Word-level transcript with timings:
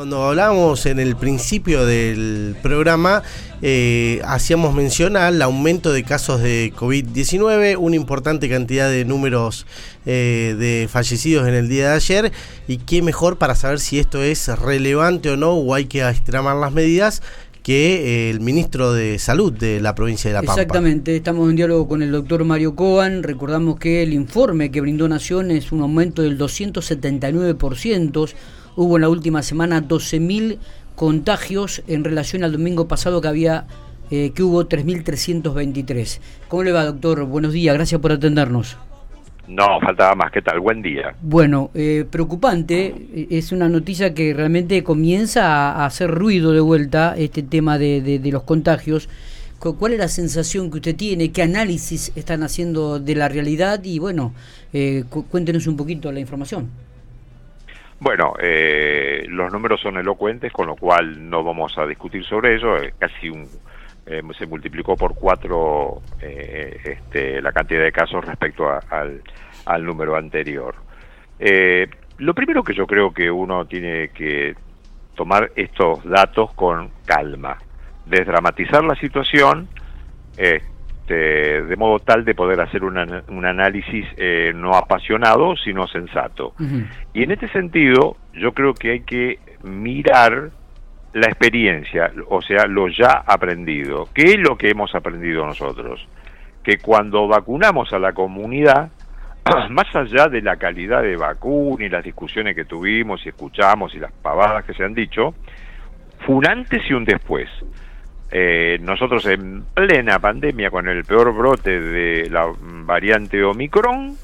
Cuando 0.00 0.24
hablábamos 0.24 0.86
en 0.86 0.98
el 0.98 1.14
principio 1.14 1.84
del 1.84 2.56
programa, 2.62 3.22
eh, 3.60 4.22
hacíamos 4.24 4.74
mención 4.74 5.14
al 5.14 5.42
aumento 5.42 5.92
de 5.92 6.04
casos 6.04 6.40
de 6.40 6.72
COVID-19, 6.74 7.76
una 7.78 7.96
importante 7.96 8.48
cantidad 8.48 8.88
de 8.88 9.04
números 9.04 9.66
eh, 10.06 10.56
de 10.58 10.88
fallecidos 10.88 11.46
en 11.46 11.52
el 11.52 11.68
día 11.68 11.90
de 11.90 11.96
ayer, 11.96 12.32
y 12.66 12.78
qué 12.78 13.02
mejor 13.02 13.36
para 13.36 13.54
saber 13.54 13.78
si 13.78 13.98
esto 13.98 14.22
es 14.22 14.48
relevante 14.48 15.28
o 15.28 15.36
no, 15.36 15.52
o 15.52 15.74
hay 15.74 15.84
que 15.84 16.00
extremar 16.08 16.56
las 16.56 16.72
medidas, 16.72 17.20
que 17.62 18.28
eh, 18.28 18.30
el 18.30 18.40
ministro 18.40 18.94
de 18.94 19.18
Salud 19.18 19.52
de 19.52 19.82
la 19.82 19.94
provincia 19.94 20.30
de 20.30 20.34
La 20.34 20.40
Pampa. 20.40 20.62
Exactamente, 20.62 21.14
estamos 21.14 21.50
en 21.50 21.56
diálogo 21.56 21.86
con 21.86 22.02
el 22.02 22.10
doctor 22.10 22.42
Mario 22.46 22.74
Coban. 22.74 23.22
Recordamos 23.22 23.78
que 23.78 24.02
el 24.02 24.14
informe 24.14 24.70
que 24.70 24.80
brindó 24.80 25.06
Nación 25.10 25.50
es 25.50 25.72
un 25.72 25.82
aumento 25.82 26.22
del 26.22 26.38
279%. 26.38 28.32
Hubo 28.76 28.96
en 28.96 29.02
la 29.02 29.08
última 29.08 29.42
semana 29.42 29.82
12.000 29.82 30.58
contagios 30.96 31.82
en 31.86 32.04
relación 32.04 32.44
al 32.44 32.52
domingo 32.52 32.88
pasado 32.88 33.20
que 33.20 33.28
había 33.28 33.66
eh, 34.10 34.32
que 34.34 34.42
hubo 34.42 34.68
3.323. 34.68 36.20
¿Cómo 36.48 36.62
le 36.62 36.72
va, 36.72 36.84
doctor? 36.84 37.24
Buenos 37.24 37.52
días, 37.52 37.74
gracias 37.74 38.00
por 38.00 38.12
atendernos. 38.12 38.76
No, 39.50 39.80
faltaba 39.80 40.14
más. 40.14 40.30
¿Qué 40.30 40.42
tal? 40.42 40.60
Buen 40.60 40.80
día. 40.80 41.14
Bueno, 41.22 41.70
eh, 41.74 42.04
preocupante. 42.08 42.94
Eh, 43.14 43.26
es 43.30 43.50
una 43.50 43.68
noticia 43.68 44.14
que 44.14 44.32
realmente 44.32 44.84
comienza 44.84 45.72
a, 45.72 45.86
hacer 45.86 46.10
ruido 46.10 46.52
de 46.52 46.60
vuelta, 46.60 47.14
este 47.16 47.42
tema 47.42 47.76
de, 47.76 48.00
de, 48.00 48.30
los 48.30 48.44
contagios. 48.44 49.08
¿Cuál 49.58 49.92
es 49.92 49.98
la 49.98 50.08
sensación 50.08 50.70
que 50.70 50.76
usted 50.76 50.96
tiene? 50.96 51.32
¿Qué 51.32 51.42
análisis 51.42 52.12
están 52.16 52.42
haciendo 52.42 52.98
de 52.98 53.14
la 53.14 53.28
realidad? 53.28 53.82
Y 53.84 53.98
bueno, 53.98 54.32
eh, 54.72 55.04
cuéntenos 55.30 55.66
un 55.66 55.76
poquito 55.76 56.10
la 56.12 56.20
información. 56.20 56.70
Bueno, 58.00 58.32
eh, 58.40 59.26
los 59.28 59.52
números 59.52 59.80
son 59.80 59.98
elocuentes, 59.98 60.50
con 60.52 60.66
lo 60.66 60.76
cual 60.76 61.28
no 61.28 61.44
vamos 61.44 61.76
a 61.76 61.86
discutir 61.86 62.24
sobre 62.24 62.56
ello. 62.56 62.76
Es 62.76 62.94
casi 62.94 63.28
un 63.28 63.46
eh, 64.06 64.22
se 64.36 64.46
multiplicó 64.46 64.96
por 64.96 65.14
cuatro 65.14 66.02
eh, 66.20 66.80
este, 66.82 67.40
la 67.40 67.52
cantidad 67.52 67.82
de 67.82 67.92
casos 67.92 68.24
respecto 68.24 68.68
al, 68.68 69.22
al, 69.66 69.84
número 69.84 70.16
anterior. 70.16 70.74
Eh, 71.38 71.86
lo 72.18 72.34
primero 72.34 72.64
que 72.64 72.74
yo 72.74 72.86
creo 72.86 73.12
que 73.12 73.30
uno 73.30 73.66
tiene 73.66 74.08
que 74.08 74.56
tomar 75.14 75.52
estos 75.54 76.02
datos 76.04 76.52
con 76.54 76.90
calma, 77.04 77.58
desdramatizar 78.06 78.82
la 78.82 78.94
situación, 78.96 79.68
este, 81.10 81.62
de 81.62 81.76
modo 81.76 81.98
tal 81.98 82.24
de 82.24 82.34
poder 82.34 82.60
hacer 82.60 82.84
un 82.84 83.44
análisis 83.44 84.06
no 84.54 84.74
apasionado, 84.74 85.56
sino 85.56 85.86
sensato. 85.88 86.54
Y 87.12 87.24
en 87.24 87.32
este 87.32 87.48
sentido, 87.48 88.16
yo 88.32 88.52
creo 88.52 88.74
que 88.74 88.92
hay 88.92 89.00
que 89.00 89.38
mirar 89.64 90.50
la 91.12 91.26
experiencia, 91.26 92.12
o 92.28 92.40
sea, 92.40 92.66
lo 92.66 92.88
ya 92.88 93.24
aprendido. 93.26 94.08
¿Qué 94.14 94.22
es 94.22 94.38
lo 94.38 94.56
que 94.56 94.70
hemos 94.70 94.94
aprendido 94.94 95.44
nosotros? 95.44 96.06
Que 96.62 96.78
cuando 96.78 97.26
vacunamos 97.26 97.92
a 97.92 97.98
la 97.98 98.12
comunidad, 98.12 98.90
más 99.70 99.94
allá 99.96 100.28
de 100.28 100.42
la 100.42 100.56
calidad 100.56 101.02
de 101.02 101.16
vacuna 101.16 101.84
y 101.84 101.88
las 101.88 102.04
discusiones 102.04 102.54
que 102.54 102.64
tuvimos 102.64 103.26
y 103.26 103.30
escuchamos 103.30 103.94
y 103.96 103.98
las 103.98 104.12
pavadas 104.12 104.64
que 104.64 104.74
se 104.74 104.84
han 104.84 104.94
dicho, 104.94 105.34
fue 106.24 106.36
un 106.36 106.46
antes 106.46 106.88
y 106.88 106.92
un 106.92 107.04
después. 107.04 107.48
Eh, 108.30 108.78
nosotros 108.80 109.26
en 109.26 109.64
plena 109.74 110.18
pandemia, 110.18 110.70
con 110.70 110.88
el 110.88 111.04
peor 111.04 111.34
brote 111.34 111.80
de 111.80 112.30
la 112.30 112.52
variante 112.60 113.42
Omicron, 113.42 114.16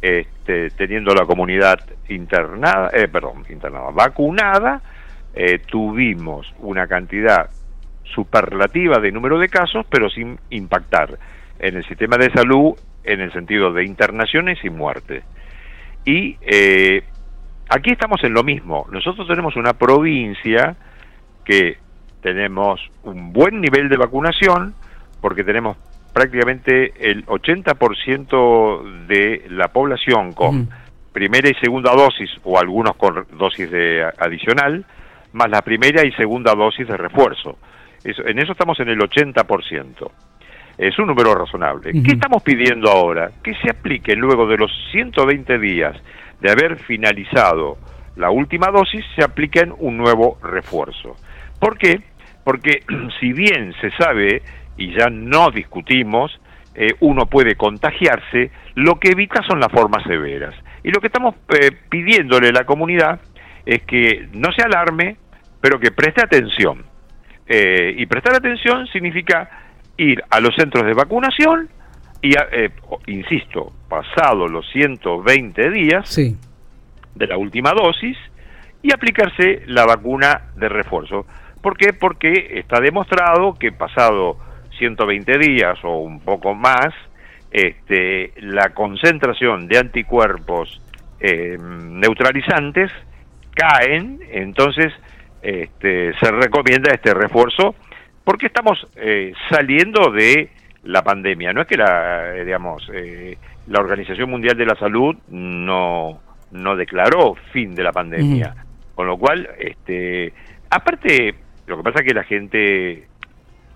este, 0.00 0.70
teniendo 0.70 1.14
la 1.14 1.24
comunidad 1.24 1.80
internada, 2.08 2.90
eh, 2.92 3.08
perdón, 3.08 3.44
internada, 3.48 3.90
vacunada, 3.90 4.82
eh, 5.34 5.58
tuvimos 5.58 6.52
una 6.60 6.86
cantidad 6.86 7.50
superlativa 8.04 8.98
de 8.98 9.12
número 9.12 9.38
de 9.38 9.48
casos, 9.48 9.86
pero 9.90 10.08
sin 10.10 10.38
impactar 10.50 11.18
en 11.58 11.76
el 11.76 11.84
sistema 11.86 12.16
de 12.16 12.30
salud 12.30 12.74
en 13.04 13.20
el 13.20 13.32
sentido 13.32 13.72
de 13.72 13.84
internaciones 13.84 14.58
y 14.64 14.70
muertes. 14.70 15.24
Y 16.04 16.36
eh, 16.42 17.02
aquí 17.68 17.90
estamos 17.90 18.22
en 18.24 18.32
lo 18.32 18.42
mismo. 18.42 18.86
Nosotros 18.90 19.26
tenemos 19.26 19.56
una 19.56 19.74
provincia 19.74 20.76
que 21.44 21.78
tenemos 22.26 22.80
un 23.04 23.32
buen 23.32 23.60
nivel 23.60 23.88
de 23.88 23.96
vacunación, 23.96 24.74
porque 25.20 25.44
tenemos 25.44 25.76
prácticamente 26.12 26.92
el 26.98 27.24
80% 27.24 29.06
de 29.06 29.46
la 29.50 29.68
población 29.68 30.32
con 30.32 30.68
primera 31.12 31.48
y 31.48 31.54
segunda 31.54 31.92
dosis 31.94 32.28
o 32.42 32.58
algunos 32.58 32.96
con 32.96 33.24
dosis 33.38 33.70
de 33.70 34.04
adicional, 34.18 34.84
más 35.34 35.48
la 35.50 35.62
primera 35.62 36.04
y 36.04 36.10
segunda 36.14 36.52
dosis 36.56 36.88
de 36.88 36.96
refuerzo. 36.96 37.58
en 38.02 38.40
eso 38.40 38.50
estamos 38.50 38.80
en 38.80 38.88
el 38.88 38.98
80%. 38.98 40.10
Es 40.78 40.98
un 40.98 41.06
número 41.06 41.32
razonable. 41.32 41.92
¿Qué 41.92 42.14
estamos 42.14 42.42
pidiendo 42.42 42.90
ahora? 42.90 43.30
Que 43.40 43.54
se 43.54 43.70
aplique 43.70 44.16
luego 44.16 44.48
de 44.48 44.56
los 44.56 44.72
120 44.90 45.60
días 45.60 45.96
de 46.40 46.50
haber 46.50 46.76
finalizado 46.80 47.78
la 48.16 48.30
última 48.30 48.72
dosis, 48.72 49.04
se 49.14 49.22
apliquen 49.22 49.72
un 49.78 49.96
nuevo 49.96 50.38
refuerzo. 50.42 51.14
¿Por 51.58 51.78
qué? 51.78 52.00
Porque 52.46 52.84
si 53.18 53.32
bien 53.32 53.74
se 53.80 53.90
sabe, 53.98 54.40
y 54.76 54.94
ya 54.96 55.10
no 55.10 55.50
discutimos, 55.50 56.40
eh, 56.76 56.94
uno 57.00 57.26
puede 57.26 57.56
contagiarse, 57.56 58.52
lo 58.76 59.00
que 59.00 59.08
evita 59.10 59.42
son 59.42 59.58
las 59.58 59.72
formas 59.72 60.04
severas. 60.04 60.54
Y 60.84 60.92
lo 60.92 61.00
que 61.00 61.08
estamos 61.08 61.34
eh, 61.48 61.72
pidiéndole 61.88 62.50
a 62.50 62.52
la 62.52 62.64
comunidad 62.64 63.20
es 63.64 63.82
que 63.82 64.28
no 64.32 64.52
se 64.52 64.62
alarme, 64.62 65.16
pero 65.60 65.80
que 65.80 65.90
preste 65.90 66.22
atención. 66.22 66.84
Eh, 67.48 67.94
y 67.98 68.06
prestar 68.06 68.36
atención 68.36 68.86
significa 68.92 69.50
ir 69.96 70.22
a 70.30 70.38
los 70.38 70.54
centros 70.54 70.86
de 70.86 70.94
vacunación 70.94 71.68
y, 72.22 72.34
eh, 72.36 72.70
insisto, 73.06 73.72
pasado 73.88 74.46
los 74.46 74.70
120 74.70 75.70
días 75.70 76.08
de 77.16 77.26
la 77.26 77.38
última 77.38 77.72
dosis 77.72 78.16
y 78.82 78.92
aplicarse 78.92 79.62
la 79.66 79.84
vacuna 79.84 80.52
de 80.54 80.68
refuerzo. 80.68 81.26
¿Por 81.62 81.76
qué? 81.76 81.92
Porque 81.92 82.52
está 82.54 82.80
demostrado 82.80 83.54
que 83.54 83.72
pasado 83.72 84.38
120 84.78 85.38
días 85.38 85.78
o 85.82 85.98
un 85.98 86.20
poco 86.20 86.54
más, 86.54 86.88
este, 87.50 88.32
la 88.38 88.70
concentración 88.74 89.68
de 89.68 89.78
anticuerpos 89.78 90.80
eh, 91.20 91.56
neutralizantes 91.58 92.90
caen, 93.54 94.20
entonces 94.30 94.92
este, 95.42 96.12
se 96.18 96.30
recomienda 96.30 96.92
este 96.92 97.14
refuerzo 97.14 97.74
porque 98.24 98.46
estamos 98.46 98.86
eh, 98.96 99.32
saliendo 99.48 100.10
de 100.10 100.50
la 100.82 101.02
pandemia. 101.02 101.52
No 101.52 101.62
es 101.62 101.66
que 101.66 101.76
la, 101.76 102.32
digamos, 102.32 102.88
eh, 102.92 103.38
la 103.68 103.80
Organización 103.80 104.28
Mundial 104.30 104.56
de 104.56 104.66
la 104.66 104.74
Salud 104.74 105.16
no, 105.28 106.20
no 106.50 106.76
declaró 106.76 107.34
fin 107.52 107.74
de 107.74 107.82
la 107.82 107.92
pandemia. 107.92 108.54
Con 108.94 109.06
lo 109.06 109.16
cual, 109.18 109.48
este, 109.58 110.32
aparte, 110.70 111.34
lo 111.66 111.76
que 111.76 111.82
pasa 111.82 112.00
es 112.00 112.06
que 112.06 112.14
la 112.14 112.24
gente, 112.24 113.06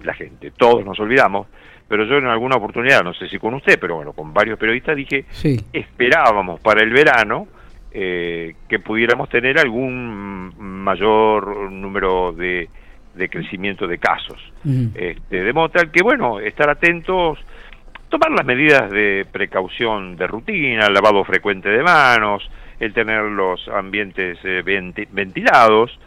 la 0.03 0.15
gente, 0.15 0.53
todos 0.53 0.85
nos 0.85 0.99
olvidamos, 1.01 1.47
pero 1.89 2.05
yo 2.05 2.19
en 2.19 2.27
alguna 2.27 2.57
oportunidad, 2.57 3.03
no 3.03 3.13
sé 3.15 3.29
si 3.29 3.39
con 3.39 3.55
usted, 3.55 3.79
pero 3.81 3.97
bueno, 3.97 4.13
con 4.13 4.33
varios 4.33 4.59
periodistas 4.59 4.97
dije, 4.97 5.25
esperábamos 5.73 6.61
para 6.61 6.83
el 6.83 6.91
verano 6.91 7.49
eh, 7.93 8.55
que 8.69 8.79
pudiéramos 8.79 9.29
tener 9.29 9.59
algún 9.59 10.55
mayor 10.57 11.73
número 11.73 12.33
de, 12.33 12.69
de 13.15 13.29
crecimiento 13.29 13.87
de 13.87 13.99
casos. 13.99 14.39
este, 14.95 15.43
de 15.43 15.53
modo 15.53 15.71
tal 15.71 15.91
que, 15.91 16.03
bueno, 16.03 16.39
estar 16.39 16.71
atentos, 16.71 17.39
tomar 18.09 18.31
las 18.31 18.47
medidas 18.47 18.91
de 18.91 19.27
precaución 19.31 20.17
de 20.17 20.27
rutina, 20.27 20.87
el 20.87 20.95
lavado 20.95 21.25
frecuente 21.25 21.69
de 21.69 21.83
manos, 21.83 22.49
el 22.79 22.93
tener 22.93 23.23
los 23.25 23.67
ambientes 23.69 24.39
eh, 24.45 24.63
ventilados, 25.11 25.99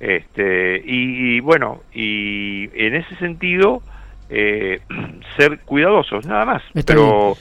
este, 0.00 0.82
y, 0.84 1.40
bueno, 1.40 1.80
y 1.92 2.68
en 2.74 2.94
ese 2.96 3.16
sentido, 3.16 3.82
eh, 4.28 4.80
ser 5.36 5.60
cuidadosos, 5.60 6.26
nada 6.26 6.44
más. 6.44 6.62
Pero 6.86 7.36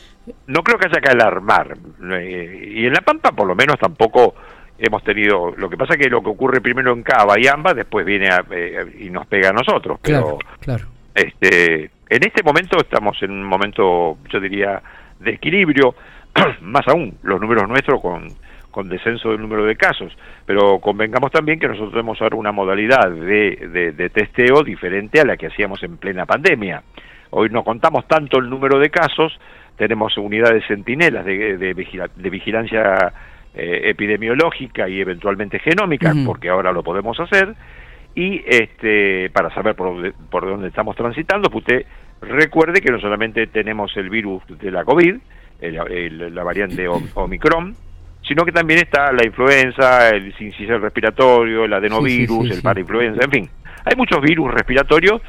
no 0.47 0.63
creo 0.63 0.77
que 0.77 0.87
haya 0.87 1.01
que 1.01 1.09
alarmar. 1.09 1.77
Eh, 2.11 2.73
y 2.75 2.85
en 2.85 2.93
La 2.93 3.01
Pampa, 3.01 3.31
por 3.31 3.47
lo 3.47 3.55
menos, 3.55 3.77
tampoco 3.79 4.35
hemos 4.77 5.03
tenido. 5.03 5.53
Lo 5.57 5.69
que 5.69 5.77
pasa 5.77 5.93
es 5.93 5.99
que 5.99 6.09
lo 6.09 6.21
que 6.21 6.29
ocurre 6.29 6.61
primero 6.61 6.93
en 6.93 7.03
Cava 7.03 7.39
y 7.39 7.47
Amba, 7.47 7.73
después 7.73 8.05
viene 8.05 8.29
eh, 8.51 8.85
y 8.99 9.09
nos 9.09 9.27
pega 9.27 9.49
a 9.49 9.53
nosotros. 9.53 9.99
Pero, 10.01 10.37
claro, 10.59 10.85
Este, 11.13 11.91
en 12.09 12.23
este 12.23 12.43
momento 12.43 12.77
estamos 12.77 13.21
en 13.23 13.31
un 13.31 13.43
momento, 13.43 14.17
yo 14.29 14.39
diría, 14.39 14.81
de 15.19 15.31
equilibrio. 15.31 15.95
Más 16.61 16.87
aún, 16.87 17.17
los 17.23 17.39
números 17.39 17.67
nuestros 17.67 18.01
con, 18.01 18.27
con 18.73 18.89
descenso 18.89 19.29
del 19.29 19.39
número 19.39 19.63
de 19.63 19.77
casos. 19.77 20.11
Pero 20.45 20.79
convengamos 20.79 21.31
también 21.31 21.59
que 21.59 21.67
nosotros 21.67 21.91
tenemos 21.91 22.21
ahora 22.21 22.35
una 22.35 22.51
modalidad 22.51 23.09
de, 23.09 23.93
de 23.95 24.09
testeo 24.09 24.63
diferente 24.63 25.21
a 25.21 25.25
la 25.25 25.37
que 25.37 25.47
hacíamos 25.47 25.81
en 25.83 25.97
plena 25.97 26.25
pandemia. 26.25 26.83
Hoy 27.29 27.49
no 27.49 27.63
contamos 27.63 28.07
tanto 28.07 28.39
el 28.39 28.49
número 28.49 28.79
de 28.79 28.89
casos, 28.89 29.39
tenemos 29.77 30.17
unidades 30.17 30.63
centinelas 30.67 31.25
de, 31.25 31.57
de, 31.57 32.29
vigilancia 32.29 33.13
epidemiológica 33.55 34.87
y 34.87 34.99
eventualmente 34.99 35.59
genómica, 35.59 36.13
porque 36.25 36.49
ahora 36.49 36.71
lo 36.71 36.83
podemos 36.83 37.19
hacer, 37.19 37.55
y 38.15 38.43
este, 38.45 39.29
para 39.31 39.53
saber 39.53 39.75
por, 39.75 40.13
por 40.29 40.45
dónde 40.45 40.67
estamos 40.67 40.95
transitando, 40.95 41.49
pues 41.49 41.63
usted 41.63 41.85
recuerde 42.21 42.81
que 42.81 42.91
no 42.91 42.99
solamente 42.99 43.47
tenemos 43.47 43.95
el 43.97 44.09
virus 44.09 44.43
de 44.47 44.69
la 44.69 44.85
COVID, 44.85 45.15
la 45.61 46.43
variante 46.43 46.87
Omicron, 47.15 47.75
sino 48.33 48.45
que 48.45 48.51
también 48.51 48.79
está 48.79 49.11
la 49.11 49.23
influenza, 49.23 50.09
el 50.09 50.35
sincicial 50.35 50.81
respiratorio, 50.81 51.65
el 51.65 51.73
adenovirus, 51.73 52.49
el 52.49 52.63
parainfluenza, 52.63 53.23
en 53.23 53.29
fin. 53.29 53.49
Hay 53.85 53.95
muchos 53.95 54.19
virus 54.21 54.51
respiratorios 54.51 55.21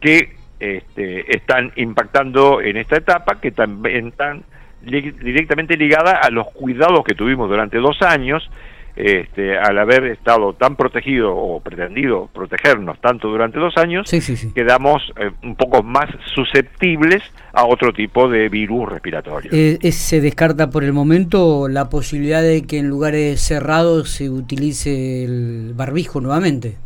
que 0.00 0.36
este, 0.60 1.34
están 1.36 1.72
impactando 1.74 2.60
en 2.60 2.76
esta 2.76 2.98
etapa, 2.98 3.40
que 3.40 3.50
también 3.50 4.08
están 4.08 4.44
directamente 4.80 5.76
ligada 5.76 6.20
a 6.22 6.30
los 6.30 6.46
cuidados 6.52 7.02
que 7.02 7.16
tuvimos 7.16 7.48
durante 7.48 7.78
dos 7.78 8.00
años 8.02 8.48
este, 8.96 9.58
al 9.58 9.78
haber 9.78 10.04
estado 10.06 10.54
tan 10.54 10.74
protegido 10.74 11.36
o 11.36 11.60
pretendido 11.60 12.30
protegernos 12.32 12.98
tanto 13.00 13.28
durante 13.28 13.58
dos 13.58 13.76
años, 13.76 14.10
quedamos 14.54 15.12
eh, 15.16 15.30
un 15.42 15.54
poco 15.54 15.82
más 15.82 16.06
susceptibles 16.34 17.22
a 17.52 17.66
otro 17.66 17.92
tipo 17.92 18.28
de 18.28 18.48
virus 18.48 18.88
respiratorio. 18.88 19.50
Eh, 19.52 19.78
¿Se 19.92 20.22
descarta 20.22 20.70
por 20.70 20.82
el 20.82 20.94
momento 20.94 21.68
la 21.68 21.90
posibilidad 21.90 22.42
de 22.42 22.66
que 22.66 22.78
en 22.78 22.88
lugares 22.88 23.40
cerrados 23.42 24.10
se 24.10 24.30
utilice 24.30 25.24
el 25.24 25.72
barbijo 25.74 26.22
nuevamente? 26.22 26.76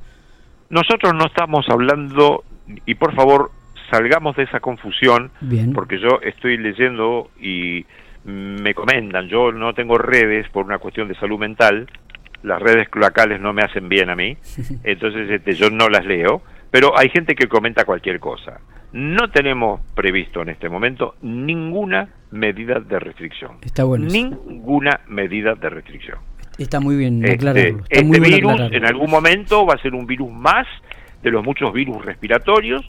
Nosotros 0.68 1.14
no 1.14 1.26
estamos 1.26 1.64
hablando, 1.68 2.42
y 2.86 2.94
por 2.96 3.14
favor 3.14 3.52
salgamos 3.90 4.36
de 4.36 4.44
esa 4.44 4.58
confusión, 4.58 5.30
porque 5.74 6.00
yo 6.00 6.20
estoy 6.22 6.56
leyendo 6.56 7.30
y 7.40 7.86
me 8.24 8.74
comentan, 8.74 9.28
yo 9.28 9.52
no 9.52 9.74
tengo 9.74 9.98
redes 9.98 10.48
por 10.50 10.64
una 10.64 10.78
cuestión 10.78 11.08
de 11.08 11.14
salud 11.14 11.38
mental, 11.38 11.88
las 12.42 12.60
redes 12.60 12.88
cloacales 12.88 13.40
no 13.40 13.52
me 13.52 13.62
hacen 13.62 13.88
bien 13.88 14.10
a 14.10 14.16
mí, 14.16 14.36
entonces 14.84 15.30
este, 15.30 15.54
yo 15.54 15.70
no 15.70 15.88
las 15.88 16.04
leo, 16.04 16.42
pero 16.70 16.96
hay 16.98 17.08
gente 17.08 17.34
que 17.34 17.48
comenta 17.48 17.84
cualquier 17.84 18.20
cosa. 18.20 18.60
No 18.92 19.30
tenemos 19.30 19.80
previsto 19.94 20.42
en 20.42 20.48
este 20.48 20.68
momento 20.68 21.14
ninguna 21.22 22.08
medida 22.32 22.80
de 22.80 22.98
restricción. 22.98 23.52
Está 23.62 23.84
bueno. 23.84 24.06
Ninguna 24.06 25.00
medida 25.06 25.54
de 25.54 25.70
restricción. 25.70 26.18
Está 26.58 26.80
muy 26.80 26.96
bien 26.96 27.24
este, 27.24 27.76
este 27.88 28.20
virus 28.20 28.60
en 28.72 28.84
algún 28.84 29.10
momento 29.10 29.64
va 29.64 29.74
a 29.74 29.78
ser 29.78 29.94
un 29.94 30.06
virus 30.06 30.30
más 30.30 30.66
de 31.22 31.30
los 31.30 31.42
muchos 31.42 31.72
virus 31.72 32.04
respiratorios 32.04 32.84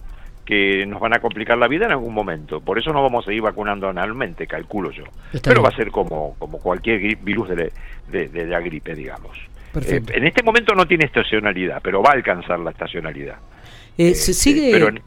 que 0.51 0.85
nos 0.85 0.99
van 0.99 1.13
a 1.13 1.19
complicar 1.19 1.57
la 1.57 1.69
vida 1.69 1.85
en 1.85 1.93
algún 1.93 2.13
momento. 2.13 2.59
Por 2.59 2.77
eso 2.77 2.91
no 2.91 3.01
vamos 3.01 3.25
a 3.25 3.31
ir 3.31 3.41
vacunando 3.41 3.87
anualmente, 3.87 4.47
calculo 4.47 4.91
yo. 4.91 5.05
Pero 5.41 5.61
va 5.61 5.69
a 5.69 5.75
ser 5.77 5.91
como, 5.91 6.35
como 6.37 6.59
cualquier 6.59 7.15
virus 7.19 7.47
de, 7.47 7.71
de, 8.09 8.45
la 8.47 8.59
gripe, 8.59 8.93
digamos. 8.93 9.37
Eh, 9.81 10.01
en 10.11 10.27
este 10.27 10.43
momento 10.43 10.75
no 10.75 10.85
tiene 10.85 11.05
estacionalidad, 11.05 11.79
pero 11.81 12.03
va 12.03 12.09
a 12.09 12.15
alcanzar 12.15 12.59
la 12.59 12.71
estacionalidad. 12.71 13.37
Eh, 13.97 14.13
¿Se 14.13 14.31
este, 14.31 14.33
sigue 14.33 15.01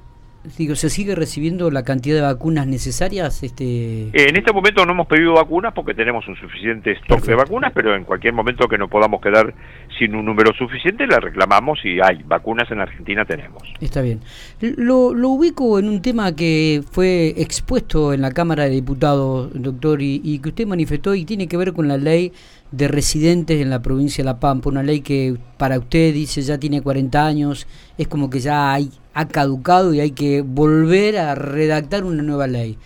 Digo, 0.58 0.74
¿se 0.74 0.90
sigue 0.90 1.14
recibiendo 1.14 1.70
la 1.70 1.82
cantidad 1.84 2.16
de 2.16 2.22
vacunas 2.22 2.66
necesarias? 2.66 3.42
Este... 3.42 4.10
En 4.12 4.36
este 4.36 4.52
momento 4.52 4.84
no 4.84 4.92
hemos 4.92 5.06
pedido 5.06 5.32
vacunas 5.34 5.72
porque 5.72 5.94
tenemos 5.94 6.28
un 6.28 6.36
suficiente 6.36 6.92
stock 6.92 7.24
de 7.24 7.34
vacunas, 7.34 7.72
pero 7.74 7.96
en 7.96 8.04
cualquier 8.04 8.34
momento 8.34 8.68
que 8.68 8.76
no 8.76 8.88
podamos 8.88 9.20
quedar 9.22 9.54
sin 9.98 10.14
un 10.14 10.26
número 10.26 10.52
suficiente, 10.52 11.06
la 11.06 11.18
reclamamos 11.18 11.78
y 11.84 12.00
hay 12.00 12.22
vacunas 12.24 12.70
en 12.70 12.80
Argentina 12.80 13.24
tenemos. 13.24 13.62
Está 13.80 14.02
bien. 14.02 14.20
Lo, 14.60 15.08
ubico 15.08 15.78
en 15.78 15.88
un 15.88 16.02
tema 16.02 16.36
que 16.36 16.82
fue 16.90 17.34
expuesto 17.36 18.12
en 18.12 18.20
la 18.20 18.30
Cámara 18.32 18.64
de 18.64 18.70
Diputados, 18.70 19.50
doctor, 19.54 20.02
y 20.02 20.38
que 20.40 20.48
usted 20.50 20.66
manifestó 20.66 21.14
y 21.14 21.24
tiene 21.24 21.48
que 21.48 21.56
ver 21.56 21.72
con 21.72 21.88
la 21.88 21.96
ley 21.96 22.32
de 22.76 22.88
residentes 22.88 23.60
en 23.60 23.70
la 23.70 23.82
provincia 23.82 24.22
de 24.22 24.26
La 24.26 24.40
Pampa, 24.40 24.68
una 24.68 24.82
ley 24.82 25.00
que 25.00 25.36
para 25.58 25.78
usted 25.78 26.12
dice 26.12 26.42
ya 26.42 26.58
tiene 26.58 26.82
40 26.82 27.24
años, 27.24 27.68
es 27.96 28.08
como 28.08 28.28
que 28.28 28.40
ya 28.40 28.72
hay, 28.72 28.90
ha 29.14 29.28
caducado 29.28 29.94
y 29.94 30.00
hay 30.00 30.10
que 30.10 30.42
volver 30.42 31.16
a 31.16 31.34
redactar 31.34 32.04
una 32.04 32.22
nueva 32.22 32.46
ley. 32.46 32.76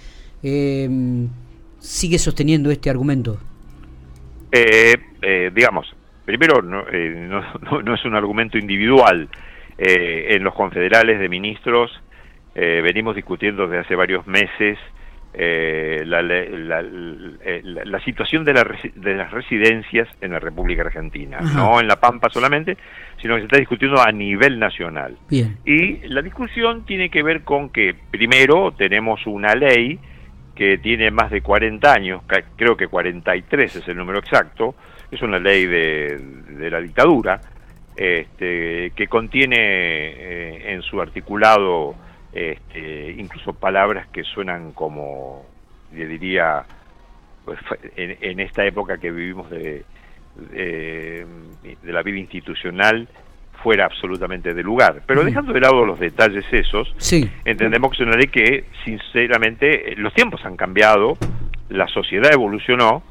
Em, 0.42 1.28
¿Sigue 1.78 2.18
sosteniendo 2.18 2.70
este 2.70 2.90
argumento? 2.90 3.38
Eh, 4.52 4.94
eh, 5.22 5.50
digamos, 5.54 5.94
primero 6.24 6.62
no, 6.62 6.84
eh, 6.92 7.28
no, 7.28 7.82
no, 7.82 7.94
es 7.94 8.04
un 8.04 8.14
argumento 8.14 8.58
individual. 8.58 9.28
en 9.80 10.42
los 10.42 10.54
confederales 10.54 11.20
de 11.20 11.28
ministros 11.28 11.90
venimos 12.54 13.14
discutiendo 13.14 13.68
desde 13.68 13.84
hace 13.84 13.94
varios 13.94 14.26
meses 14.26 14.76
eh, 15.34 16.02
la, 16.06 16.20
eh, 16.20 17.60
la, 17.62 17.84
la, 17.84 18.00
situación 18.00 18.44
de, 18.44 18.52
de, 18.94 19.14
las 19.14 19.30
residencias 19.30 20.08
en 20.20 20.32
la 20.32 20.40
República 20.40 20.82
Argentina, 20.82 21.38
no 21.40 21.80
en 21.80 21.86
La 21.86 22.00
Pampa 22.00 22.28
solamente, 22.30 22.76
sino 23.20 23.34
que 23.34 23.42
se 23.42 23.46
está 23.46 23.58
discutiendo 23.58 24.00
a 24.00 24.10
nivel 24.10 24.58
nacional. 24.58 25.16
Y 25.30 26.08
la 26.08 26.22
discusión 26.22 26.84
tiene 26.86 27.10
que 27.10 27.22
ver 27.22 27.42
con 27.42 27.70
que, 27.70 27.94
primero, 28.10 28.72
tenemos 28.72 29.26
una 29.26 29.54
ley 29.54 29.98
que 30.54 30.78
tiene 30.78 31.10
más 31.10 31.30
de 31.30 31.40
40 31.40 31.92
años, 31.92 32.22
creo 32.56 32.76
que 32.76 32.88
43 32.88 33.76
es 33.76 33.86
el 33.86 33.96
número 33.96 34.18
exacto, 34.18 34.74
es 35.10 35.22
una 35.22 35.38
ley 35.38 35.66
de, 35.66 36.18
de 36.50 36.70
la 36.70 36.80
dictadura, 36.80 37.40
este, 37.96 38.92
que 38.94 39.06
contiene 39.08 39.56
eh, 39.58 40.72
en 40.72 40.82
su 40.82 41.00
articulado 41.00 41.94
este, 42.32 43.14
incluso 43.18 43.52
palabras 43.52 44.06
que 44.08 44.22
suenan 44.24 44.72
como, 44.72 45.46
yo 45.92 46.06
diría, 46.06 46.64
pues, 47.44 47.58
en, 47.96 48.40
esta 48.40 48.64
época 48.64 48.98
que 48.98 49.10
vivimos 49.10 49.48
de, 49.50 49.84
de, 50.36 51.26
la 51.84 52.02
vida 52.02 52.18
institucional, 52.18 53.08
fuera 53.62 53.86
absolutamente 53.86 54.54
de 54.54 54.62
lugar. 54.62 55.02
Pero 55.06 55.24
dejando 55.24 55.52
de 55.52 55.60
lado 55.60 55.84
los 55.84 55.98
detalles 55.98 56.44
esos, 56.52 56.94
entendemos 57.44 57.90
que 57.90 57.96
es 58.02 58.06
una 58.06 58.16
ley 58.16 58.28
que, 58.28 58.66
sinceramente, 58.84 59.94
los 59.96 60.14
tiempos 60.14 60.44
han 60.44 60.56
cambiado, 60.56 61.16
la 61.68 61.88
sociedad 61.88 62.32
evolucionó 62.32 63.02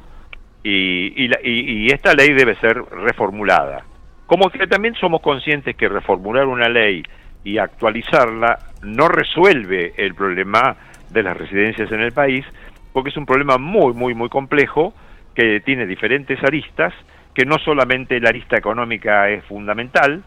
y, 0.64 1.26
y, 1.26 1.32
y 1.44 1.88
esta 1.88 2.14
ley 2.14 2.34
debe 2.34 2.56
ser 2.56 2.78
reformulada. 2.78 3.84
Como 4.26 4.50
que 4.50 4.68
también 4.68 4.94
somos 4.96 5.22
conscientes 5.22 5.76
que 5.76 5.88
reformular 5.90 6.46
una 6.48 6.70
ley 6.70 7.04
y 7.44 7.58
actualizarla 7.58 8.60
no 8.84 9.08
resuelve 9.08 9.94
el 9.98 10.16
problema 10.16 10.76
de 11.10 11.24
las 11.24 11.38
residencias 11.38 11.92
en 11.92 12.02
el 12.02 12.12
país, 12.12 12.46
porque 12.94 13.10
es 13.10 13.18
un 13.18 13.26
problema 13.26 13.58
muy, 13.58 13.94
muy, 13.94 14.14
muy 14.14 14.30
complejo, 14.30 14.94
que 15.34 15.62
tiene 15.62 15.86
diferentes 15.86 16.44
aristas, 16.44 16.94
que 17.34 17.46
no 17.46 17.58
solamente 17.60 18.20
la 18.20 18.30
arista 18.30 18.58
económica 18.58 19.30
es 19.30 19.44
fundamental, 19.46 20.24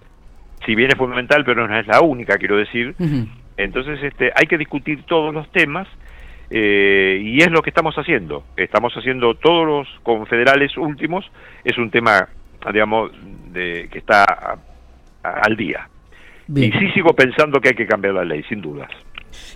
si 0.65 0.75
bien 0.75 0.91
es 0.91 0.97
fundamental, 0.97 1.45
pero 1.45 1.67
no 1.67 1.79
es 1.79 1.87
la 1.87 2.01
única, 2.01 2.39
quiero 2.39 2.57
decir. 2.57 2.95
Entonces, 3.57 4.03
este, 4.03 4.33
hay 4.35 4.47
que 4.47 4.57
discutir 4.57 5.03
todos 5.05 5.35
los 5.35 5.51
temas 5.51 5.89
eh, 6.51 7.21
y 7.23 7.39
es 7.39 7.51
lo 7.51 7.63
que 7.63 7.71
estamos 7.71 7.95
haciendo. 7.97 8.45
Estamos 8.57 8.93
haciendo 8.95 9.35
todos 9.35 9.67
los 9.67 10.01
confederales 10.03 10.77
últimos, 10.77 11.31
es 11.65 11.77
un 11.79 11.91
tema, 11.91 12.29
digamos, 12.73 13.11
de, 13.53 13.89
que 13.91 13.99
está 13.99 14.59
al 15.23 15.57
día. 15.57 15.89
Y 16.57 16.71
sí 16.73 16.91
sigo 16.95 17.15
pensando 17.15 17.61
que 17.61 17.69
hay 17.69 17.75
que 17.75 17.87
cambiar 17.87 18.15
la 18.15 18.25
ley, 18.25 18.43
sin 18.49 18.61
dudas. 18.61 18.91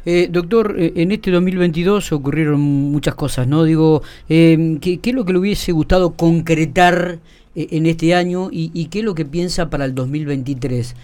Eh, 0.05 0.29
doctor, 0.31 0.77
eh, 0.79 0.93
en 0.97 1.13
este 1.13 1.31
2022 1.31 2.13
ocurrieron 2.13 2.61
muchas 2.61 3.15
cosas, 3.15 3.49
¿no? 3.49 3.65
Digo, 3.65 4.03
eh, 4.29 4.79
¿qué, 4.81 5.01
es 5.03 5.15
lo 5.15 5.25
que 5.25 5.33
le 5.33 5.39
hubiese 5.39 5.73
gustado 5.73 6.15
concretar 6.15 7.19
eh, 7.55 7.69
en 7.71 7.87
este 7.87 8.15
año 8.15 8.49
y, 8.53 8.89
qué 8.91 9.01
es 9.01 9.05
lo 9.05 9.15
que 9.15 9.25
piensa 9.25 9.71
para 9.71 9.85
el 9.85 9.95
2023? 9.95 10.95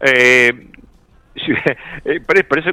Eh, 0.00 0.52
parece, 2.48 2.70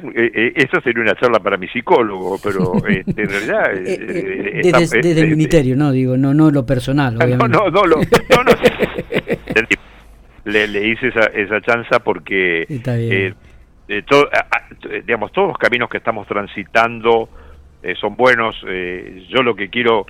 esta 0.56 0.80
sería 0.82 1.02
una 1.02 1.14
charla 1.14 1.38
para 1.38 1.56
mi 1.56 1.68
psicólogo, 1.68 2.38
pero 2.42 2.74
este, 2.88 3.22
en 3.22 3.28
realidad... 3.28 3.70
desde, 3.74 5.00
desde 5.00 5.20
el 5.20 5.30
ministerio, 5.30 5.76
¿no? 5.76 5.92
Digo, 5.92 6.16
no, 6.16 6.34
no 6.34 6.50
lo 6.50 6.66
personal, 6.66 7.16
obviamente. 7.16 7.48
No, 7.48 7.70
no, 7.70 7.70
no, 7.70 7.84
lo, 7.84 7.96
no, 7.96 8.44
no 8.44 8.52
le, 10.44 10.68
le 10.68 10.88
hice 10.88 11.08
esa, 11.08 11.24
esa 11.26 11.60
chanza 11.60 12.00
porque 12.00 12.66
eh, 12.68 13.34
eh, 13.88 15.02
digamos 15.04 15.32
todos 15.32 15.48
los 15.48 15.58
caminos 15.58 15.88
que 15.88 15.98
estamos 15.98 16.26
transitando 16.26 17.28
eh, 17.82 17.94
son 18.00 18.16
buenos. 18.16 18.60
Yo 19.28 19.42
lo 19.42 19.54
que 19.54 19.68
quiero 19.68 20.06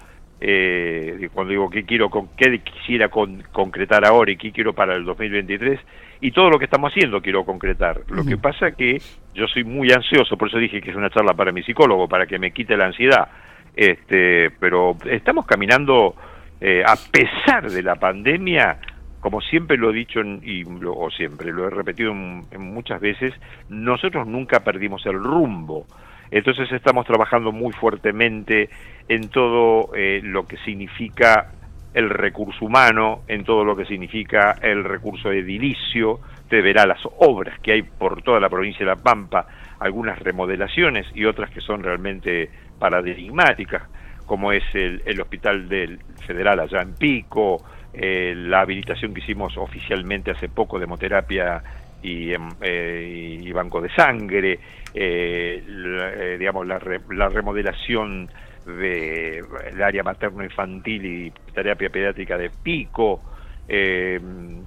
cuando 1.32 1.50
digo 1.50 1.70
que 1.70 1.84
quiero 1.84 2.10
con 2.10 2.28
qué 2.36 2.58
quisiera 2.58 3.08
concretar 3.08 4.04
ahora 4.04 4.32
y 4.32 4.36
qué 4.36 4.50
quiero 4.50 4.72
para 4.72 4.96
el 4.96 5.04
2023 5.04 5.78
y 6.20 6.32
todo 6.32 6.50
lo 6.50 6.58
que 6.58 6.64
estamos 6.64 6.90
haciendo 6.90 7.22
quiero 7.22 7.44
concretar. 7.44 8.00
Lo 8.08 8.24
que 8.24 8.36
pasa 8.36 8.72
que 8.72 9.00
yo 9.34 9.46
soy 9.46 9.62
muy 9.62 9.92
ansioso 9.92 10.36
por 10.36 10.48
eso 10.48 10.58
dije 10.58 10.80
que 10.80 10.90
es 10.90 10.96
una 10.96 11.10
charla 11.10 11.34
para 11.34 11.52
mi 11.52 11.62
psicólogo 11.62 12.08
para 12.08 12.26
que 12.26 12.38
me 12.38 12.50
quite 12.50 12.76
la 12.76 12.86
ansiedad. 12.86 13.28
Este 13.76 14.50
pero 14.58 14.96
estamos 15.08 15.46
caminando 15.46 16.16
a 16.60 16.96
pesar 17.12 17.70
de 17.70 17.82
la 17.82 17.94
pandemia 17.94 18.78
como 19.22 19.40
siempre 19.40 19.76
lo 19.78 19.90
he 19.90 19.94
dicho 19.94 20.20
y 20.20 20.64
lo, 20.64 20.94
o 20.94 21.08
siempre 21.08 21.52
lo 21.52 21.68
he 21.68 21.70
repetido 21.70 22.12
muchas 22.12 23.00
veces, 23.00 23.32
nosotros 23.68 24.26
nunca 24.26 24.64
perdimos 24.64 25.06
el 25.06 25.14
rumbo. 25.14 25.86
Entonces 26.32 26.72
estamos 26.72 27.06
trabajando 27.06 27.52
muy 27.52 27.72
fuertemente 27.72 28.68
en 29.08 29.28
todo 29.28 29.94
eh, 29.94 30.20
lo 30.24 30.44
que 30.44 30.56
significa 30.58 31.52
el 31.94 32.10
recurso 32.10 32.64
humano, 32.64 33.20
en 33.28 33.44
todo 33.44 33.64
lo 33.64 33.76
que 33.76 33.84
significa 33.84 34.56
el 34.60 34.82
recurso 34.82 35.30
edilicio, 35.30 36.18
te 36.48 36.60
verá 36.60 36.84
las 36.84 37.00
obras 37.18 37.60
que 37.60 37.72
hay 37.72 37.82
por 37.82 38.22
toda 38.22 38.40
la 38.40 38.48
provincia 38.48 38.80
de 38.80 38.86
La 38.86 38.96
Pampa, 38.96 39.46
algunas 39.78 40.18
remodelaciones 40.18 41.06
y 41.14 41.26
otras 41.26 41.50
que 41.50 41.60
son 41.60 41.84
realmente 41.84 42.50
paradigmáticas, 42.80 43.84
como 44.26 44.50
es 44.50 44.64
el, 44.74 45.20
Hospital 45.20 45.68
del 45.68 46.00
Federal 46.26 46.58
allá 46.58 46.82
en 46.82 46.94
Pico, 46.94 47.62
eh, 47.94 48.34
la 48.36 48.60
habilitación 48.60 49.12
que 49.12 49.20
hicimos 49.20 49.56
oficialmente 49.56 50.30
hace 50.30 50.48
poco 50.48 50.78
de 50.78 50.84
hemoterapia 50.84 51.62
y, 52.02 52.32
em, 52.32 52.48
eh, 52.60 53.38
y 53.40 53.52
banco 53.52 53.80
de 53.80 53.90
sangre, 53.90 54.58
eh, 54.94 56.36
digamos 56.38 56.66
la, 56.66 56.80
la 57.10 57.28
remodelación 57.28 58.28
del 58.66 59.82
área 59.82 60.02
materno-infantil 60.02 61.04
y 61.04 61.32
terapia 61.52 61.90
pediátrica 61.90 62.38
de 62.38 62.50
Pico, 62.50 63.20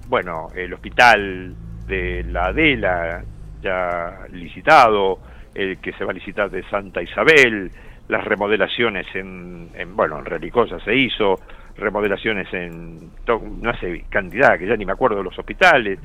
bueno, 0.08 0.48
el 0.54 0.72
hospital 0.74 1.54
de 1.86 2.24
la 2.24 2.46
Adela, 2.46 3.24
ya 3.62 4.26
licitado, 4.32 5.18
el 5.54 5.78
que 5.78 5.92
se 5.92 6.04
va 6.04 6.10
a 6.10 6.14
licitar 6.14 6.50
de 6.50 6.62
Santa 6.64 7.02
Isabel, 7.02 7.70
las 8.08 8.24
remodelaciones 8.24 9.06
en, 9.14 9.70
bueno, 9.94 10.18
en 10.18 10.24
Relicosa 10.24 10.78
se 10.80 10.94
hizo, 10.94 11.40
remodelaciones 11.76 12.52
en, 12.52 13.10
no 13.26 13.76
sé, 13.78 14.04
cantidad, 14.08 14.58
que 14.58 14.66
ya 14.66 14.76
ni 14.76 14.86
me 14.86 14.92
acuerdo 14.92 15.18
de 15.18 15.24
los 15.24 15.38
hospitales, 15.38 15.98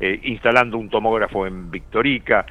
eh, 0.00 0.20
instalando 0.24 0.78
un 0.78 0.88
tomógrafo 0.88 1.46
en 1.46 1.70
Victorica, 1.70 2.46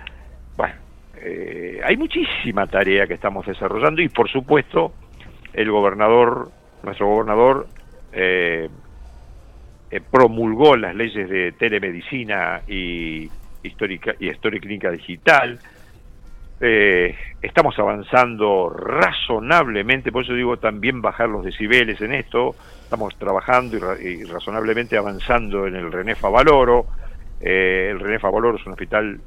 bueno, 0.55 0.75
eh, 1.15 1.79
hay 1.83 1.97
muchísima 1.97 2.67
tarea 2.67 3.07
que 3.07 3.15
estamos 3.15 3.45
desarrollando 3.45 4.01
y 4.01 4.09
por 4.09 4.29
supuesto 4.29 4.93
el 5.53 5.71
gobernador, 5.71 6.49
nuestro 6.83 7.07
gobernador, 7.07 7.67
eh, 8.13 8.69
promulgó 10.11 10.75
las 10.75 10.95
leyes 10.95 11.29
de 11.29 11.53
telemedicina 11.53 12.61
y 12.67 13.29
histórica 13.63 14.13
y 14.19 14.29
historia 14.29 14.59
clínica 14.59 14.91
digital. 14.91 15.59
Eh, 16.59 17.15
estamos 17.41 17.77
avanzando 17.77 18.69
razonablemente, 18.69 20.11
por 20.11 20.23
eso 20.23 20.33
digo 20.33 20.57
también 20.57 21.01
bajar 21.01 21.29
los 21.29 21.45
decibeles 21.45 22.01
en 22.01 22.13
esto. 22.13 22.55
Estamos 22.83 23.15
trabajando 23.17 23.77
y, 23.99 24.23
razonablemente 24.23 24.97
avanzando 24.97 25.67
en 25.67 25.75
el 25.75 25.91
René 25.91 26.15
Favaloro. 26.15 26.87
Eh, 27.39 27.89
el 27.91 27.99
René 27.99 28.19
Favaloro 28.19 28.57
es 28.57 28.65
un 28.65 28.73
hospital 28.73 29.19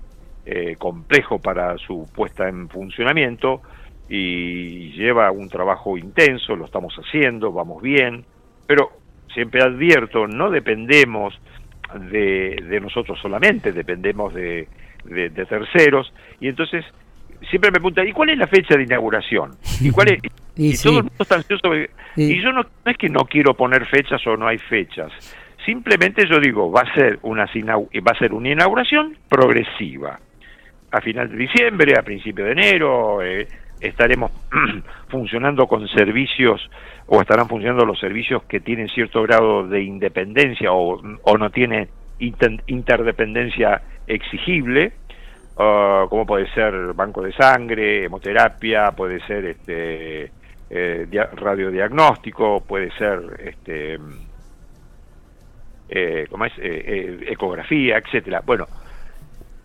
eh, 0.44 0.76
complejo 0.78 1.38
para 1.38 1.76
su 1.78 2.08
puesta 2.14 2.48
en 2.48 2.68
funcionamiento 2.68 3.62
y 4.08 4.90
lleva 4.92 5.30
un 5.30 5.48
trabajo 5.48 5.96
intenso, 5.96 6.56
lo 6.56 6.64
estamos 6.64 6.94
haciendo, 6.96 7.52
vamos 7.52 7.80
bien, 7.80 8.24
pero 8.66 8.90
siempre 9.32 9.62
advierto, 9.62 10.26
no 10.26 10.50
dependemos 10.50 11.38
de, 12.10 12.80
nosotros 12.82 13.20
solamente, 13.20 13.72
dependemos 13.72 14.34
de, 14.34 14.66
terceros, 15.48 16.12
y 16.40 16.48
entonces 16.48 16.84
siempre 17.48 17.70
me 17.70 17.74
preguntan, 17.74 18.08
¿y 18.08 18.12
cuál 18.12 18.30
es 18.30 18.38
la 18.38 18.46
fecha 18.46 18.76
de 18.76 18.84
inauguración? 18.84 19.52
¿Y 19.80 19.90
cuál 19.90 20.12
es? 20.12 20.20
y, 20.56 20.76
todo 20.76 20.98
el 20.98 21.04
mundo 21.04 21.16
está 21.22 21.36
ansioso. 21.36 21.74
Y 22.16 22.42
yo 22.42 22.52
no, 22.52 22.62
es 22.84 22.96
que 22.96 23.08
no 23.08 23.24
quiero 23.24 23.54
poner 23.54 23.86
fechas 23.86 24.26
o 24.26 24.36
no 24.36 24.46
hay 24.46 24.58
fechas. 24.58 25.12
Simplemente 25.64 26.26
yo 26.28 26.40
digo, 26.40 26.70
va 26.70 26.82
a 26.82 26.94
ser 26.94 27.18
una 27.22 27.44
va 27.44 28.12
a 28.12 28.18
ser 28.18 28.32
una 28.32 28.50
inauguración 28.50 29.16
progresiva. 29.28 30.18
A 30.90 31.00
final 31.00 31.30
de 31.30 31.36
diciembre, 31.36 31.94
a 31.96 32.02
principio 32.02 32.46
de 32.46 32.52
enero, 32.52 33.22
eh, 33.22 33.46
estaremos 33.80 34.32
funcionando 35.08 35.66
con 35.66 35.86
servicios 35.88 36.68
o 37.06 37.20
estarán 37.20 37.48
funcionando 37.48 37.84
los 37.84 37.98
servicios 37.98 38.42
que 38.44 38.60
tienen 38.60 38.88
cierto 38.88 39.22
grado 39.22 39.66
de 39.66 39.82
independencia 39.82 40.72
o, 40.72 41.00
no 41.02 41.50
tienen 41.50 41.88
interdependencia 42.18 43.82
exigible, 44.06 44.92
uh, 45.60 46.08
como 46.08 46.26
puede 46.26 46.50
ser 46.52 46.92
banco 46.94 47.22
de 47.22 47.32
sangre, 47.32 48.04
hemoterapia, 48.04 48.92
puede 48.92 49.20
ser 49.26 49.44
este 49.44 50.32
eh, 50.70 51.28
radiodiagnóstico, 51.34 52.62
puede 52.66 52.90
ser 52.92 53.20
este 53.44 53.98
eh, 55.88 56.26
¿cómo 56.30 56.44
es? 56.44 56.52
Eh, 56.58 57.26
ecografía, 57.28 57.98
etcétera. 57.98 58.42
Bueno, 58.46 58.66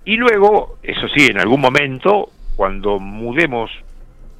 y 0.05 0.17
luego, 0.17 0.77
eso 0.83 1.07
sí, 1.07 1.27
en 1.27 1.39
algún 1.39 1.61
momento, 1.61 2.29
cuando 2.55 2.99
mudemos 2.99 3.71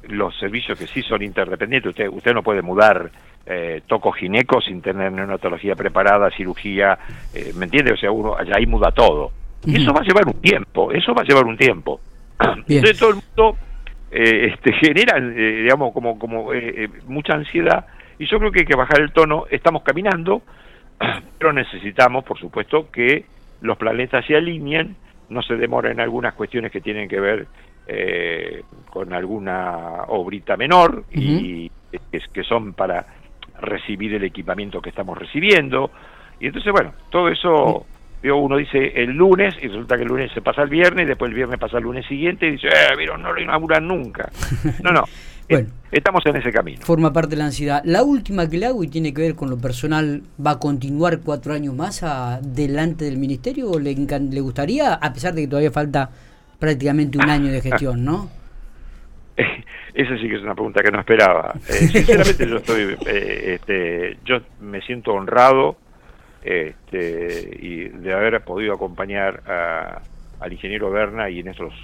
los 0.08 0.36
servicios 0.38 0.78
que 0.78 0.86
sí 0.86 1.02
son 1.02 1.22
interdependientes, 1.22 1.90
usted, 1.90 2.08
usted 2.08 2.34
no 2.34 2.42
puede 2.42 2.62
mudar 2.62 3.10
eh, 3.44 3.82
toco 3.86 4.12
gineco 4.12 4.60
sin 4.60 4.82
tener 4.82 5.12
neonatología 5.12 5.74
preparada, 5.74 6.30
cirugía, 6.30 6.98
eh, 7.32 7.52
¿me 7.56 7.66
entiende? 7.66 7.92
O 7.92 7.96
sea, 7.96 8.10
uno 8.10 8.36
allá 8.36 8.56
ahí 8.56 8.66
muda 8.66 8.90
todo. 8.90 9.30
Y 9.66 9.82
eso 9.82 9.92
va 9.92 10.00
a 10.00 10.04
llevar 10.04 10.26
un 10.26 10.40
tiempo, 10.40 10.92
eso 10.92 11.12
va 11.12 11.22
a 11.22 11.24
llevar 11.24 11.44
un 11.44 11.56
tiempo. 11.56 12.00
Entonces 12.38 12.98
todo 12.98 13.10
el 13.10 13.16
mundo 13.16 13.58
eh, 14.10 14.52
este, 14.52 14.72
genera, 14.74 15.18
eh, 15.18 15.62
digamos, 15.62 15.92
como, 15.92 16.18
como 16.18 16.50
mucha 17.06 17.34
ansiedad 17.34 17.86
y 18.18 18.26
yo 18.26 18.38
creo 18.38 18.50
que 18.50 18.60
hay 18.60 18.66
que 18.66 18.76
bajar 18.76 19.00
el 19.00 19.12
tono, 19.12 19.44
estamos 19.50 19.82
caminando, 19.82 20.42
pero 21.38 21.52
necesitamos, 21.52 22.24
por 22.24 22.38
supuesto, 22.38 22.90
que 22.90 23.24
los 23.60 23.76
planetas 23.76 24.24
se 24.26 24.36
alineen, 24.36 24.96
no 25.28 25.42
se 25.42 25.56
demoren 25.56 26.00
algunas 26.00 26.34
cuestiones 26.34 26.70
que 26.70 26.80
tienen 26.80 27.08
que 27.08 27.20
ver 27.20 27.46
eh, 27.86 28.62
con 28.90 29.12
alguna 29.12 30.04
obrita 30.08 30.56
menor 30.56 31.04
y 31.12 31.70
que, 32.32 32.42
son 32.44 32.74
para 32.74 33.06
recibir 33.60 34.14
el 34.14 34.24
equipamiento 34.24 34.80
que 34.80 34.90
estamos 34.90 35.18
recibiendo. 35.18 35.90
Y 36.38 36.46
entonces, 36.46 36.70
bueno, 36.72 36.92
todo 37.10 37.28
eso, 37.28 37.86
uno 38.22 38.56
dice 38.56 38.92
el 38.96 39.10
lunes 39.10 39.54
y 39.62 39.68
resulta 39.68 39.96
que 39.96 40.02
el 40.02 40.08
lunes 40.08 40.32
se 40.32 40.40
pasa 40.40 40.62
el 40.62 40.68
viernes 40.68 41.04
y 41.04 41.08
después 41.08 41.28
el 41.28 41.34
viernes 41.34 41.58
pasa 41.58 41.78
el 41.78 41.84
lunes 41.84 42.06
siguiente 42.06 42.46
y 42.46 42.52
dice, 42.52 42.68
eh, 42.68 43.06
no 43.18 43.32
lo 43.32 43.40
inauguran 43.40 43.86
nunca. 43.86 44.30
No, 44.82 44.92
no. 44.92 45.04
Bueno, 45.48 45.68
estamos 45.92 46.26
en 46.26 46.36
ese 46.36 46.50
camino. 46.50 46.80
Forma 46.82 47.12
parte 47.12 47.30
de 47.30 47.36
la 47.36 47.44
ansiedad. 47.44 47.80
La 47.84 48.02
última 48.02 48.48
que 48.50 48.58
le 48.58 48.66
hago 48.66 48.82
y 48.82 48.88
tiene 48.88 49.14
que 49.14 49.22
ver 49.22 49.34
con 49.36 49.48
lo 49.48 49.58
personal, 49.58 50.22
¿va 50.44 50.52
a 50.52 50.58
continuar 50.58 51.20
cuatro 51.20 51.52
años 51.52 51.74
más 51.74 52.04
delante 52.42 53.04
del 53.04 53.16
ministerio 53.16 53.70
o 53.70 53.78
le, 53.78 53.94
le 53.94 54.40
gustaría, 54.40 54.94
a 54.94 55.12
pesar 55.12 55.34
de 55.34 55.42
que 55.42 55.48
todavía 55.48 55.70
falta 55.70 56.10
prácticamente 56.58 57.18
un 57.18 57.30
año 57.30 57.52
de 57.52 57.60
gestión, 57.60 58.04
¿no? 58.04 58.28
Esa 59.94 60.18
sí 60.18 60.28
que 60.28 60.36
es 60.36 60.42
una 60.42 60.54
pregunta 60.54 60.82
que 60.82 60.90
no 60.90 61.00
esperaba. 61.00 61.54
Eh, 61.68 61.72
sinceramente 61.72 62.48
yo 62.48 62.56
estoy, 62.56 62.96
eh, 63.06 63.54
este, 63.54 64.18
yo 64.24 64.40
me 64.60 64.80
siento 64.82 65.12
honrado 65.12 65.76
este, 66.46 67.58
y 67.60 67.88
de 67.88 68.12
haber 68.12 68.42
podido 68.44 68.74
acompañar 68.74 69.42
al 70.40 70.52
ingeniero 70.52 70.90
Berna 70.90 71.28
y 71.28 71.40
en 71.40 71.48
estos, 71.48 71.74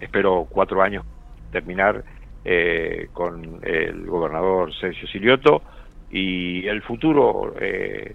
espero, 0.00 0.46
cuatro 0.50 0.82
años 0.82 1.04
terminar 1.50 2.04
eh, 2.44 3.08
con 3.12 3.60
el 3.62 4.06
gobernador 4.06 4.74
Sergio 4.74 5.08
Silioto 5.08 5.62
y 6.10 6.66
el 6.66 6.82
futuro 6.82 7.54
eh, 7.60 8.14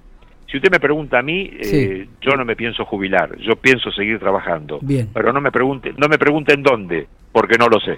si 0.53 0.57
usted 0.57 0.69
me 0.69 0.79
pregunta 0.79 1.17
a 1.17 1.23
mí, 1.23 1.49
eh, 1.59 2.07
yo 2.21 2.35
no 2.35 2.45
me 2.45 2.55
pienso 2.55 2.85
jubilar, 2.85 3.35
yo 3.39 3.55
pienso 3.55 3.89
seguir 3.91 4.19
trabajando. 4.19 4.79
Pero 5.11 5.33
no 5.33 5.41
me 5.41 5.51
pregunte, 5.51 5.93
no 5.97 6.07
me 6.07 6.19
pregunten 6.19 6.61
dónde, 6.61 7.07
porque 7.31 7.57
no 7.57 7.67
lo 7.67 7.79
sé. 7.79 7.97